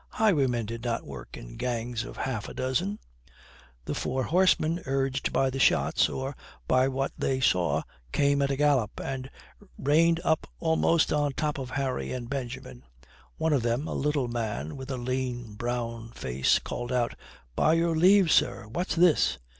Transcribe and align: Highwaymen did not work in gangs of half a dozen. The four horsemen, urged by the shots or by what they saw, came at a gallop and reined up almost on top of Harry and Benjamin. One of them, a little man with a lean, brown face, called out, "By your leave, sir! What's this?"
Highwaymen 0.13 0.65
did 0.65 0.83
not 0.83 1.05
work 1.05 1.37
in 1.37 1.57
gangs 1.57 2.05
of 2.05 2.17
half 2.17 2.49
a 2.49 2.55
dozen. 2.55 2.97
The 3.85 3.93
four 3.93 4.23
horsemen, 4.23 4.81
urged 4.87 5.31
by 5.31 5.51
the 5.51 5.59
shots 5.59 6.09
or 6.09 6.35
by 6.67 6.87
what 6.87 7.11
they 7.19 7.39
saw, 7.39 7.83
came 8.11 8.41
at 8.41 8.49
a 8.49 8.55
gallop 8.55 8.99
and 8.99 9.29
reined 9.77 10.19
up 10.23 10.47
almost 10.59 11.13
on 11.13 11.33
top 11.33 11.59
of 11.59 11.69
Harry 11.69 12.11
and 12.13 12.27
Benjamin. 12.27 12.81
One 13.37 13.53
of 13.53 13.61
them, 13.61 13.87
a 13.87 13.93
little 13.93 14.27
man 14.27 14.75
with 14.75 14.89
a 14.89 14.97
lean, 14.97 15.53
brown 15.53 16.13
face, 16.13 16.57
called 16.57 16.91
out, 16.91 17.13
"By 17.55 17.73
your 17.75 17.95
leave, 17.95 18.31
sir! 18.31 18.67
What's 18.69 18.95
this?" 18.95 19.37